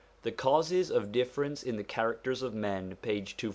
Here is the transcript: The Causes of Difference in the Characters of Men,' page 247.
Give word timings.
The 0.23 0.31
Causes 0.31 0.89
of 0.89 1.11
Difference 1.11 1.61
in 1.61 1.75
the 1.77 1.83
Characters 1.83 2.41
of 2.41 2.55
Men,' 2.55 2.95
page 3.03 3.37
247. 3.37 3.49